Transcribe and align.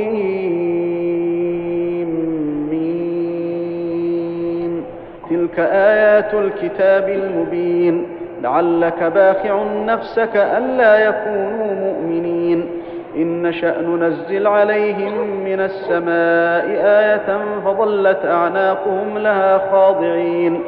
تلك 5.30 5.58
آيات 5.58 6.34
الكتاب 6.34 7.08
المبين. 7.08 8.06
لعلك 8.42 9.02
باخع 9.02 9.64
نفسك 9.84 10.36
ألا 10.36 11.08
يكونوا 11.08 11.74
مؤمنين. 11.74 12.66
إن 13.16 13.42
نشأ 13.42 13.80
ننزل 13.80 14.46
عليهم 14.46 15.44
من 15.44 15.60
السماء 15.60 16.66
آية 16.84 17.60
فظلت 17.64 18.24
أعناقهم 18.24 19.18
لها 19.18 19.70
خاضعين. 19.72 20.60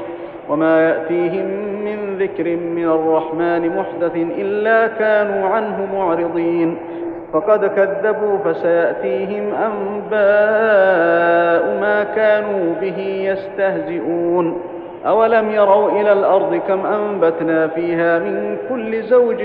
وما 0.50 0.88
يأتيهم 0.88 1.46
من 1.84 2.16
ذكر 2.18 2.56
من 2.56 2.84
الرحمن 2.84 3.76
محدث 3.76 4.16
إلا 4.16 4.86
كانوا 4.86 5.48
عنه 5.48 5.86
معرضين 5.94 6.76
فقد 7.32 7.64
كذبوا 7.66 8.38
فسيأتيهم 8.44 9.44
أنباء 9.54 10.20
ما 11.80 12.04
كانوا 12.16 12.74
به 12.80 12.98
يستهزئون 13.32 14.60
أولم 15.06 15.50
يروا 15.50 16.00
إلى 16.00 16.12
الأرض 16.12 16.60
كم 16.68 16.86
أنبتنا 16.86 17.66
فيها 17.68 18.18
من 18.18 18.56
كل 18.68 19.02
زوج 19.02 19.42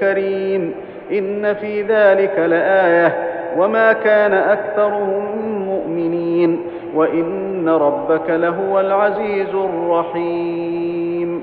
كريم 0.00 0.74
إن 1.12 1.54
في 1.54 1.82
ذلك 1.82 2.38
لآية 2.38 3.14
وما 3.58 3.92
كان 3.92 4.32
أكثرهم 4.34 5.24
مؤمنين 5.68 6.60
وإن 6.94 7.68
ربك 7.68 8.30
لهو 8.30 8.80
العزيز 8.80 9.54
الرحيم. 9.54 11.42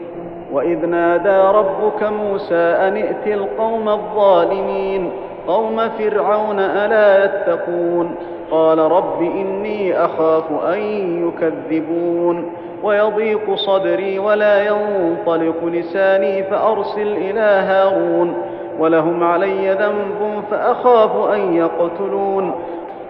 وإذ 0.54 0.86
نادى 0.86 1.58
ربك 1.58 2.04
موسى 2.04 2.56
أن 2.56 2.98
ائت 2.98 3.28
القوم 3.28 3.90
الظالمين 3.90 5.12
قوم 5.48 5.90
فرعون 5.90 6.60
ألا 6.60 7.26
يتقون؟ 7.26 8.16
قال 8.52 8.80
رب 8.80 9.22
إني 9.22 10.06
أخاف 10.06 10.44
أن 10.74 10.80
يكذبون. 11.28 12.46
ويضيق 12.84 13.56
صدري 13.56 14.20
ولا 14.20 14.66
ينطلق 14.66 15.66
لساني 15.66 16.44
فأرسل 16.44 17.08
إلى 17.18 17.40
هارون. 17.40 18.34
ولهم 18.80 19.24
علي 19.24 19.72
ذنب 19.72 20.44
فأخاف 20.52 21.30
أن 21.34 21.54
يقتلون. 21.54 22.52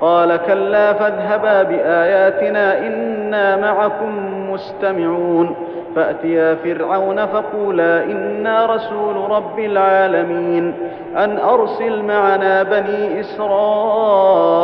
قال 0.01 0.35
كلا 0.35 0.93
فاذهبا 0.93 1.63
بآياتنا 1.63 2.87
إنا 2.87 3.55
معكم 3.55 4.11
مستمعون. 4.51 5.55
فأتيا 5.95 6.55
فرعون 6.55 7.25
فقولا 7.25 8.03
إنا 8.03 8.65
رسول 8.65 9.31
رب 9.31 9.59
العالمين. 9.59 10.73
أن 11.17 11.37
أرسل 11.37 12.03
معنا 12.03 12.63
بني 12.63 13.19
إسرائيل. 13.19 14.55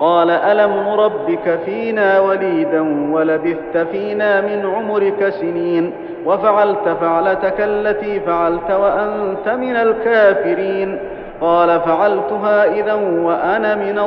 قال 0.00 0.30
ألم 0.30 0.72
نربك 0.88 1.58
فينا 1.64 2.20
وليدا 2.20 3.12
ولبثت 3.12 3.78
فينا 3.92 4.40
من 4.40 4.72
عمرك 4.76 5.28
سنين. 5.28 5.92
وفعلت 6.26 6.88
فعلتك 7.00 7.54
التي 7.58 8.20
فعلت 8.20 8.70
وأنت 8.70 9.48
من 9.48 9.76
الكافرين. 9.76 10.98
قال 11.40 11.80
فعلتها 11.80 12.64
إذا 12.72 12.94
وأنا 12.94 13.74
من 13.74 13.98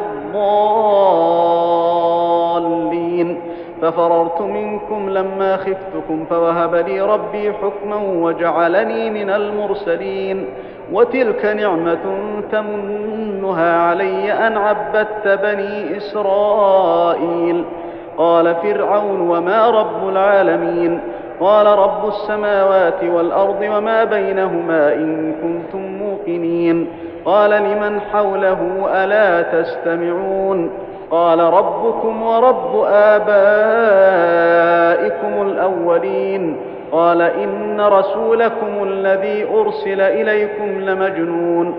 الضالين. 2.71 3.39
ففررت 3.81 4.41
منكم 4.41 5.09
لما 5.09 5.57
خفتكم 5.57 6.25
فوهب 6.29 6.75
لي 6.75 7.01
ربي 7.01 7.53
حكما 7.53 7.95
وجعلني 7.95 9.09
من 9.09 9.29
المرسلين. 9.29 10.45
وتلك 10.91 11.45
نعمة 11.45 11.99
تمنها 12.51 13.77
علي 13.77 14.33
أن 14.33 14.57
عبدت 14.57 15.27
بني 15.27 15.97
إسرائيل. 15.97 17.65
قال 18.17 18.55
فرعون 18.55 19.29
وما 19.29 19.69
رب 19.69 20.09
العالمين؟ 20.09 20.99
قال 21.39 21.65
رب 21.65 22.07
السماوات 22.07 23.03
والأرض 23.03 23.61
وما 23.61 24.03
بينهما 24.03 24.93
إن 24.93 25.33
كنتم 25.41 25.79
موقنين. 25.79 26.87
قال 27.25 27.49
لمن 27.49 28.01
حوله 28.13 28.87
ألا 28.93 29.41
تستمعون 29.41 30.71
قال 31.11 31.39
ربكم 31.39 32.23
ورب 32.23 32.85
آبائكم 34.33 35.41
الأولين 35.41 36.57
قال 36.91 37.21
إن 37.21 37.81
رسولكم 37.81 38.83
الذي 38.83 39.45
أرسل 39.53 40.01
إليكم 40.01 40.79
لمجنون 40.81 41.75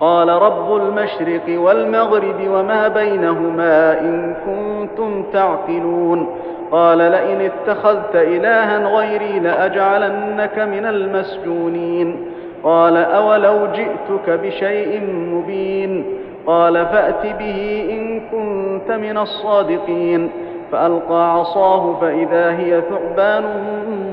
قال 0.00 0.28
رب 0.28 0.76
المشرق 0.76 1.42
والمغرب 1.60 2.48
وما 2.48 2.88
بينهما 2.88 4.00
إن 4.00 4.34
كنتم 4.46 5.22
تعقلون 5.32 6.26
قال 6.72 6.98
لئن 6.98 7.40
اتخذت 7.40 8.16
إلها 8.16 8.78
غيري 8.78 9.38
لأجعلنك 9.38 10.58
من 10.58 10.86
المسجونين 10.86 12.29
قال 12.64 12.96
أولو 12.96 13.66
جئتك 13.66 14.30
بشيء 14.30 15.00
مبين 15.32 16.04
قال 16.46 16.86
فأت 16.86 17.26
به 17.38 17.88
إن 17.90 18.20
كنت 18.20 18.92
من 18.92 19.18
الصادقين 19.18 20.30
فألقى 20.72 21.34
عصاه 21.34 22.00
فإذا 22.00 22.58
هي 22.58 22.82
ثعبان 22.90 23.44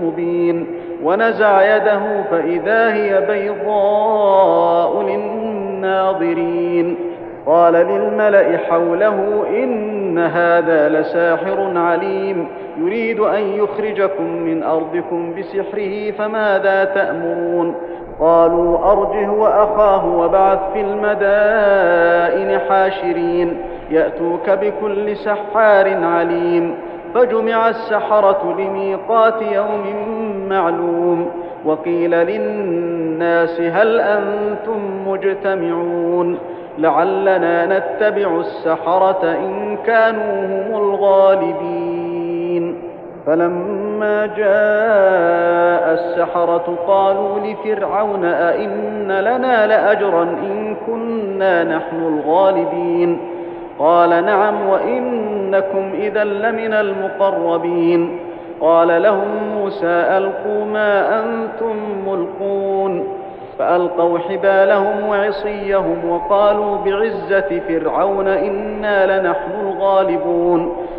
مبين 0.03 0.68
ونزع 1.03 1.75
يده 1.75 2.24
فإذا 2.31 2.94
هي 2.94 3.22
بيضاء 3.28 5.02
للناظرين 5.02 6.96
قال 7.46 7.74
للملأ 7.74 8.57
حوله 8.57 9.44
إن 9.50 10.18
هذا 10.18 10.90
لساحر 10.90 11.72
عليم 11.78 12.47
يريد 12.78 13.19
أن 13.19 13.41
يخرجكم 13.41 14.24
من 14.24 14.63
أرضكم 14.63 15.34
بسحره 15.40 16.12
فماذا 16.12 16.86
تأمرون 16.86 17.75
قالوا 18.19 18.91
أرجه 18.91 19.29
وأخاه 19.31 20.05
وبعث 20.05 20.59
في 20.73 20.81
المدائن 20.81 22.59
حاشرين 22.69 23.57
يأتوك 23.91 24.50
بكل 24.50 25.17
سحار 25.17 26.05
عليم 26.05 26.75
فجمع 27.13 27.69
السحرة 27.69 28.56
لميقات 28.57 29.41
يوم 29.41 29.83
معلوم 30.50 31.31
وقيل 31.66 32.11
للناس 32.11 33.61
هل 33.61 34.00
أنتم 34.00 35.07
مجتمعون؟ 35.07 36.38
لعلنا 36.77 37.66
نتبع 37.66 38.39
السحرة 38.39 39.23
إن 39.23 39.77
كانوا 39.85 40.33
هم 40.45 40.83
الغالبين. 40.83 41.97
فلما 43.27 44.25
جاء 44.25 45.93
السحرة 45.93 46.75
قالوا 46.88 47.39
لفرعون 47.39 48.25
أئن 48.25 49.11
لنا 49.11 49.67
لأجرا 49.67 50.23
إن 50.23 50.75
كنا 50.88 51.63
نحن 51.63 51.95
الغالبين 52.07 53.19
قال 53.79 54.09
نعم 54.09 54.69
وإنكم 54.69 55.91
إذا 55.93 56.23
لمن 56.23 56.73
المقربين 56.73 58.19
قال 58.61 59.01
لهم 59.01 59.27
موسى 59.55 59.88
ألقوا 60.17 60.65
ما 60.65 61.19
أنتم 61.19 61.75
ملقون 62.07 63.07
فألقوا 63.59 64.19
حبالهم 64.19 65.09
وعصيهم 65.09 66.09
وقالوا 66.09 66.77
بعزة 66.77 67.61
فرعون 67.67 68.27
إنا 68.27 69.19
لنحن 69.19 69.51
الغالبون 69.67 70.87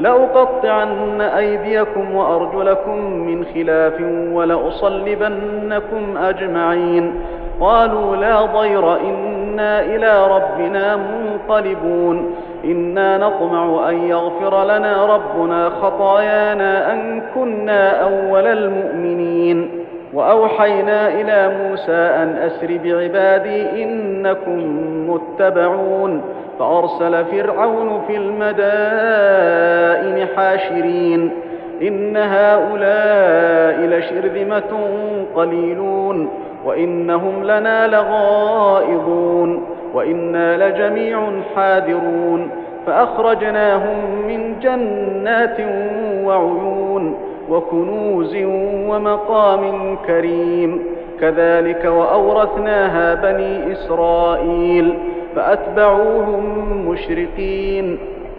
لأقطعن 0.00 1.20
أيديكم 1.20 2.14
وأرجلكم 2.14 3.04
من 3.04 3.44
خلاف 3.54 4.00
ولأصلبنكم 4.32 6.16
أجمعين. 6.16 7.14
قالوا 7.60 8.16
لا 8.16 8.42
ضير 8.42 8.96
إنا 9.00 9.80
إلى 9.80 10.26
ربنا 10.26 10.96
منقلبون. 10.96 12.34
إنا 12.64 13.18
نطمع 13.18 13.88
أن 13.88 14.02
يغفر 14.02 14.64
لنا 14.64 15.06
ربنا 15.06 15.68
خطايانا 15.68 16.92
أن 16.92 17.22
كنا 17.34 18.02
أول 18.02 18.46
المؤمنين. 18.46 19.70
وأوحينا 20.14 21.08
إلى 21.08 21.56
موسى 21.62 21.92
أن 21.92 22.36
أسر 22.36 22.78
بعبادي 22.84 23.84
إنكم 23.84 24.58
متبعون. 25.10 26.22
فأرسل 26.58 27.24
فرعون 27.24 28.02
في 28.06 28.16
المدائن 28.16 30.26
حاشرين 30.36 31.30
إن 31.82 32.16
هؤلاء 32.16 33.80
لشرذمة 33.80 34.80
قليلون 35.36 36.28
وإنهم 36.64 37.44
لنا 37.44 37.86
لغائظون 37.86 39.66
وإنا 39.94 40.68
لجميع 40.68 41.20
حاذرون 41.56 42.50
فأخرجناهم 42.86 43.96
من 44.26 44.54
جنات 44.62 45.56
وعيون 46.24 47.16
وكنوز 47.50 48.36
ومقام 48.88 49.96
كريم 50.06 50.82
كذلك 51.20 51.84
وأورثناها 51.84 53.14
بني 53.14 53.72
إسرائيل 53.72 54.94
فأتبعوهم 55.38 56.88
مشرقين. 56.88 57.98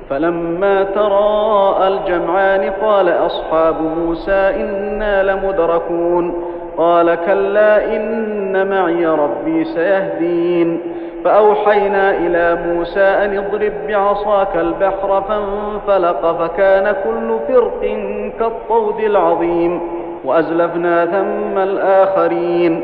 فلما 0.10 0.84
تراءى 0.84 1.88
الجمعان 1.88 2.72
قال 2.82 3.10
أصحاب 3.10 3.76
موسى 3.98 4.32
إنا 4.32 5.24
لمدركون. 5.24 6.34
قال 6.78 7.16
كلا 7.16 7.96
إن 7.96 8.70
معي 8.70 9.06
ربي 9.06 9.64
سيهدين. 9.64 10.80
فأوحينا 11.24 12.12
إلى 12.18 12.58
موسى 12.68 13.00
أن 13.00 13.38
اضرب 13.38 13.74
بعصاك 13.88 14.56
البحر 14.56 15.22
فانفلق 15.22 16.32
فكان 16.32 16.96
كل 17.04 17.54
فرق 17.54 17.98
كالطود 18.40 19.00
العظيم. 19.00 19.82
وأزلفنا 20.26 21.06
ثم 21.06 21.58
الآخرين. 21.58 22.84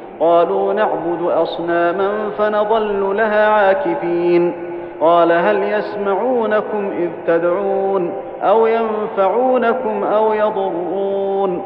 قالوا 0.21 0.73
نعبد 0.73 1.31
أصناما 1.31 2.09
فنظل 2.37 3.17
لها 3.17 3.47
عاكفين. 3.47 4.53
قال 5.01 5.31
هل 5.31 5.63
يسمعونكم 5.63 6.91
إذ 6.97 7.09
تدعون 7.27 8.13
أو 8.41 8.67
ينفعونكم 8.67 10.03
أو 10.03 10.33
يضرون؟ 10.33 11.61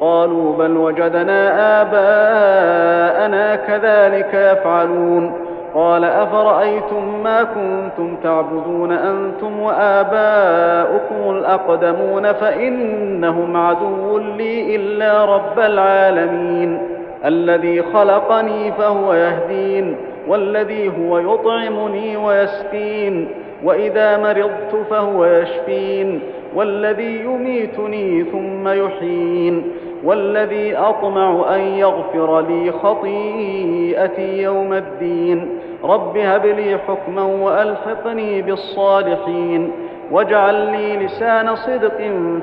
قالوا 0.00 0.56
بل 0.56 0.76
وجدنا 0.76 1.50
آباءنا 1.82 3.56
كذلك 3.56 4.34
يفعلون. 4.34 5.32
قال 5.74 6.04
أفرأيتم 6.04 7.22
ما 7.24 7.42
كنتم 7.42 8.16
تعبدون 8.22 8.92
أنتم 8.92 9.60
وآباؤكم 9.60 11.30
الأقدمون 11.30 12.32
فإنهم 12.32 13.56
عدو 13.56 14.18
لي 14.18 14.76
إلا 14.76 15.24
رب 15.24 15.58
العالمين. 15.58 16.97
الذي 17.24 17.82
خلقني 17.82 18.72
فهو 18.72 19.14
يهدين 19.14 19.96
والذي 20.28 20.92
هو 20.98 21.18
يطعمني 21.18 22.16
ويسقين 22.16 23.28
وإذا 23.64 24.16
مرضت 24.16 24.86
فهو 24.90 25.24
يشفين 25.24 26.20
والذي 26.54 27.20
يميتني 27.20 28.24
ثم 28.24 28.68
يحيين 28.68 29.62
والذي 30.04 30.76
أطمع 30.76 31.54
أن 31.54 31.60
يغفر 31.60 32.40
لي 32.40 32.72
خطيئتي 32.72 34.42
يوم 34.42 34.72
الدين. 34.72 35.48
رب 35.84 36.16
هب 36.16 36.46
لي 36.46 36.78
حكما 36.88 37.22
وألحقني 37.22 38.42
بالصالحين 38.42 39.70
واجعل 40.12 40.54
لي 40.54 40.96
لسان 40.96 41.56
صدق 41.56 41.96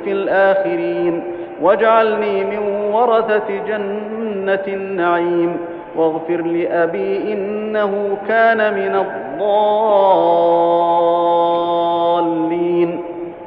في 0.03 0.11
الآخرين 0.11 1.23
واجعلني 1.61 2.43
من 2.43 2.74
ورثة 2.95 3.49
جنة 3.67 4.63
النعيم. 4.67 5.57
واغفر 5.95 6.41
لأبي 6.41 7.33
إنه 7.33 8.17
كان 8.27 8.73
من 8.73 8.95
الضالين. 8.95 9.35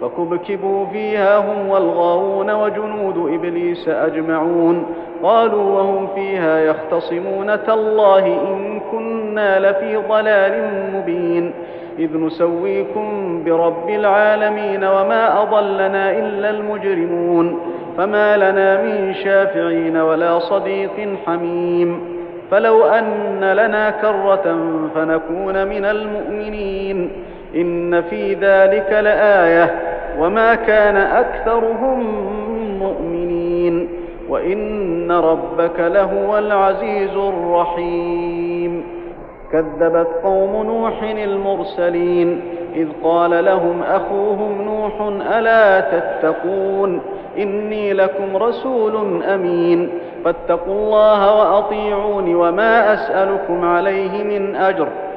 فكبكبوا 0.00 0.86
فيها 0.86 1.38
هم 1.38 1.68
والغاوون 1.68 2.50
وجنود 2.50 3.30
إبليس 3.34 3.88
أجمعون. 3.88 4.86
قالوا 5.22 5.62
وهم 5.62 6.08
فيها 6.14 6.58
يختصمون. 6.58 7.66
تالله 7.66 8.26
إن 8.26 8.80
كنا 8.92 9.70
لفي 9.70 9.96
ضلال 9.96 10.70
مبين. 10.94 11.52
إذ 11.98 12.18
نسويكم 12.18 13.42
برب 13.44 13.90
العالمين 13.90 14.84
وما 14.84 15.42
أضلنا 15.42 16.10
إلا 16.10 16.50
المجرمون. 16.50 17.60
فما 17.96 18.36
لنا 18.36 18.82
من 18.82 19.14
شافعين 19.14 19.96
ولا 19.96 20.38
صديق 20.38 21.16
حميم. 21.26 22.00
فلو 22.50 22.84
أن 22.84 23.40
لنا 23.40 23.90
كرة 23.90 24.56
فنكون 24.94 25.66
من 25.66 25.84
المؤمنين. 25.84 27.10
إن 27.54 28.02
في 28.02 28.34
ذلك 28.34 28.92
لآية 28.92 29.74
وما 30.18 30.54
كان 30.54 30.96
أكثرهم 30.96 32.00
مؤمنين 32.78 33.88
وإن 34.28 35.12
ربك 35.12 35.80
لهو 35.80 36.38
العزيز 36.38 37.16
الرحيم. 37.16 38.84
كذبت 39.52 40.08
قوم 40.22 40.66
نوح 40.66 41.02
المرسلين 41.02 42.40
إذ 42.74 42.88
قال 43.04 43.44
لهم 43.44 43.82
أخوهم 43.82 44.62
نوح 44.62 45.00
ألا 45.36 45.80
تتقون 45.80 47.00
إني 47.38 47.92
لكم 47.92 48.36
رسول 48.36 49.22
أمين. 49.22 49.90
فاتقوا 50.24 50.74
الله 50.74 51.34
وأطيعون 51.34 52.34
وما 52.34 52.94
أسألكم 52.94 53.64
عليه 53.64 54.24
من 54.24 54.56
أجر. 54.56 54.88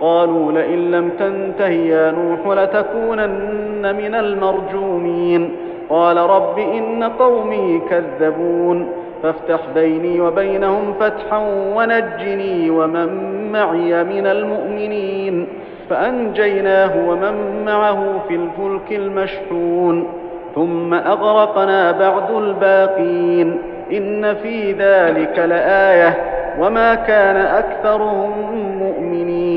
قالوا 0.00 0.52
لئن 0.52 0.90
لم 0.90 1.10
تنته 1.18 1.68
يا 1.68 2.10
نوح 2.10 2.58
لتكونن 2.58 3.94
من 3.96 4.14
المرجومين. 4.14 5.50
قال 5.90 6.16
رب 6.16 6.58
إن 6.58 7.04
قومي 7.04 7.80
كذبون. 7.90 8.88
فافتح 9.22 9.60
بيني 9.74 10.20
وبينهم 10.20 10.94
فتحا 11.00 11.38
ونجني 11.76 12.70
ومن 12.70 13.08
معي 13.52 14.04
من 14.04 14.26
المؤمنين. 14.26 15.46
فأنجيناه 15.90 17.08
ومن 17.08 17.64
معه 17.66 18.20
في 18.28 18.34
الفلك 18.34 18.92
المشحون. 18.92 20.06
ثم 20.54 20.94
أغرقنا 20.94 21.92
بعد 21.92 22.30
الباقين. 22.30 23.58
إن 23.92 24.34
في 24.34 24.72
ذلك 24.72 25.38
لآية. 25.38 26.16
وما 26.60 26.94
كان 26.94 27.36
أكثرهم 27.36 28.30
مؤمنين. 28.78 29.49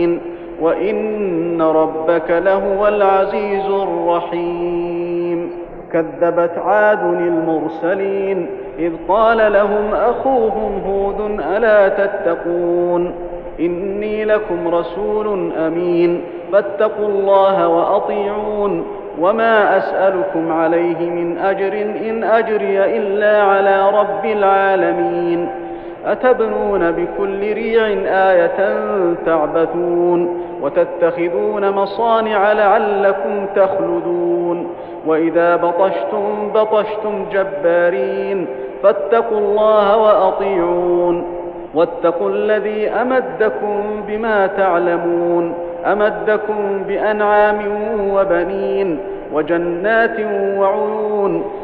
وإن 0.61 1.61
ربك 1.61 2.31
لهو 2.31 2.87
العزيز 2.87 3.65
الرحيم. 3.65 5.49
كذبت 5.93 6.57
عاد 6.57 7.03
المرسلين 7.03 8.47
إذ 8.79 8.91
قال 9.07 9.53
لهم 9.53 9.93
أخوهم 9.93 10.81
هود 10.87 11.39
ألا 11.55 11.89
تتقون؟ 11.89 13.13
إني 13.59 14.25
لكم 14.25 14.67
رسول 14.67 15.51
أمين. 15.57 16.21
فاتقوا 16.51 17.07
الله 17.07 17.67
وأطيعون. 17.67 18.85
وما 19.19 19.77
أسألكم 19.77 20.51
عليه 20.51 21.09
من 21.09 21.37
أجر 21.37 21.73
إن 22.09 22.23
أجري 22.23 22.97
إلا 22.97 23.41
على 23.41 23.89
رب 23.89 24.25
العالمين. 24.25 25.49
أتبنون 26.05 26.91
بكل 26.91 27.53
ريع 27.53 27.87
آية 28.31 28.73
تعبثون 29.25 30.43
وتتخذون 30.61 31.69
مصانع 31.71 32.51
لعلكم 32.53 33.45
تخلدون 33.55 34.67
وإذا 35.07 35.55
بطشتم 35.55 36.51
بطشتم 36.55 37.25
جبارين 37.31 38.47
فاتقوا 38.83 39.37
الله 39.37 39.97
وأطيعون 39.97 41.23
واتقوا 41.75 42.29
الذي 42.29 42.89
أمدكم 42.89 44.03
بما 44.07 44.47
تعلمون 44.47 45.53
أمدكم 45.85 46.83
بأنعام 46.87 47.59
وبنين 48.13 48.99
وجنات 49.33 50.19
وعيون 50.57 51.43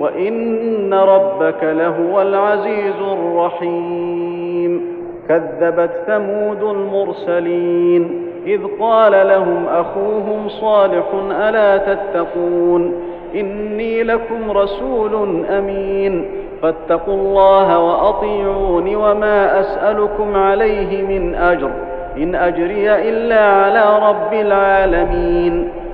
وإن 0.00 0.94
ربك 0.94 1.62
لهو 1.62 2.22
العزيز 2.22 2.94
الرحيم. 3.12 4.82
كذبت 5.28 5.90
ثمود 6.06 6.62
المرسلين 6.62 8.22
إذ 8.46 8.60
قال 8.80 9.12
لهم 9.28 9.66
أخوهم 9.66 10.48
صالح 10.48 11.04
ألا 11.30 11.76
تتقون؟ 11.76 12.94
إني 13.34 14.02
لكم 14.02 14.50
رسول 14.50 15.44
أمين. 15.46 16.24
فاتقوا 16.62 17.14
الله 17.14 17.78
وأطيعون 17.78 18.94
وما 18.94 19.60
أسألكم 19.60 20.36
عليه 20.36 21.02
من 21.02 21.34
أجر 21.34 21.70
إن 22.16 22.34
أجري 22.34 23.08
إلا 23.08 23.40
على 23.40 24.08
رب 24.08 24.32
العالمين. 24.32 25.68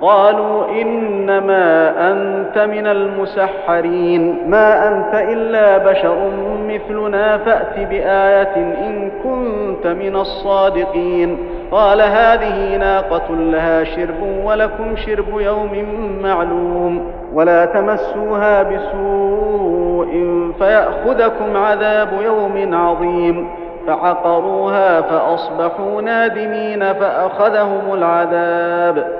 قالوا 0.00 0.68
إنما 0.82 1.90
أنت 2.10 2.58
من 2.58 2.86
المسحرين 2.86 4.50
ما 4.50 4.88
أنت 4.88 5.14
إلا 5.14 5.78
بشر 5.78 6.30
مثلنا 6.68 7.38
فأت 7.38 7.78
بآية 7.78 8.56
إن 8.56 9.10
كنت 9.24 9.86
من 9.86 10.16
الصادقين. 10.16 11.38
قال 11.72 12.00
هذه 12.00 12.76
ناقة 12.76 13.34
لها 13.34 13.84
شرب 13.84 14.44
ولكم 14.44 14.96
شرب 14.96 15.40
يوم 15.40 15.84
معلوم 16.22 17.12
ولا 17.34 17.64
تمسوها 17.64 18.62
بسوء 18.62 20.10
فيأخذكم 20.58 21.56
عذاب 21.56 22.08
يوم 22.24 22.74
عظيم. 22.74 23.48
فعقروها 23.86 25.00
فأصبحوا 25.00 26.02
نادمين 26.02 26.92
فأخذهم 26.92 27.94
العذاب. 27.94 29.19